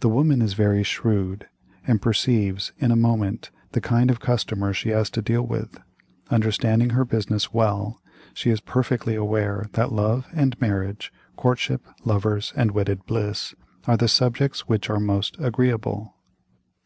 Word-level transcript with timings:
The 0.00 0.08
woman 0.08 0.40
is 0.40 0.54
very 0.54 0.82
shrewd, 0.82 1.46
and 1.86 2.00
perceives, 2.00 2.72
in 2.78 2.90
a 2.90 2.96
moment, 2.96 3.50
the 3.72 3.82
kind 3.82 4.10
of 4.10 4.18
customer 4.18 4.72
she 4.72 4.88
has 4.88 5.10
to 5.10 5.20
deal 5.20 5.42
with. 5.42 5.76
Understanding 6.30 6.88
her 6.96 7.04
business 7.04 7.52
well, 7.52 8.00
she 8.32 8.48
is 8.48 8.60
perfectly 8.62 9.14
aware 9.14 9.66
that 9.74 9.92
love 9.92 10.26
and 10.32 10.58
marriage—courtship, 10.58 11.82
lovers, 12.02 12.54
and 12.56 12.70
wedded 12.70 13.04
bliss—are 13.04 13.98
the 13.98 14.08
subjects 14.08 14.68
which 14.68 14.88
are 14.88 14.98
most 14.98 15.36
agreeable. 15.38 16.14